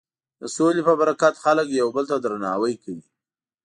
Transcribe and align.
د 0.41 0.43
سولې 0.55 0.81
په 0.87 0.93
برکت 1.01 1.35
خلک 1.43 1.67
یو 1.79 1.87
بل 1.95 2.05
ته 2.09 2.15
درناوی 2.23 2.75
کوي. 2.83 3.05